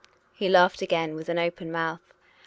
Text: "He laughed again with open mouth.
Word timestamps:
"He 0.39 0.49
laughed 0.49 0.81
again 0.81 1.13
with 1.13 1.29
open 1.29 1.71
mouth. 1.71 2.01